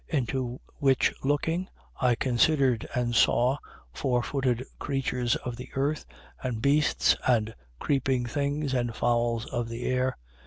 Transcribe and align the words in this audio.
11:6. 0.11 0.17
Into 0.17 0.61
which 0.79 1.13
looking, 1.23 1.69
I 2.01 2.15
considered 2.15 2.89
and 2.95 3.13
saw 3.13 3.57
fourfooted 3.93 4.63
creatures 4.79 5.35
of 5.35 5.57
the 5.57 5.69
earth 5.75 6.07
and 6.41 6.59
beasts 6.59 7.15
and 7.27 7.53
creeping 7.77 8.25
things 8.25 8.73
and 8.73 8.95
fowls 8.95 9.45
of 9.51 9.69
the 9.69 9.83
air. 9.83 10.17